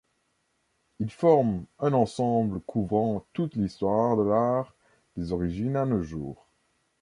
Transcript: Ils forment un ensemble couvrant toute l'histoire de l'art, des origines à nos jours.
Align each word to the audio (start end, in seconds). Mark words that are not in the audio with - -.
Ils 0.99 1.11
forment 1.11 1.63
un 1.77 1.93
ensemble 1.93 2.59
couvrant 2.61 3.23
toute 3.33 3.53
l'histoire 3.55 4.17
de 4.17 4.23
l'art, 4.23 4.73
des 5.15 5.31
origines 5.31 5.75
à 5.75 5.85
nos 5.85 6.01
jours. 6.01 6.47